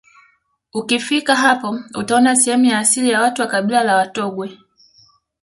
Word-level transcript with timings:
Ukifika 0.73 1.35
hapo 1.35 1.79
utaona 1.95 2.35
sehemu 2.35 2.65
ya 2.65 2.79
asili 2.79 3.09
ya 3.09 3.21
watu 3.21 3.41
wa 3.41 3.47
kabila 3.47 3.83
la 3.83 3.95
Watongwe 3.95 4.57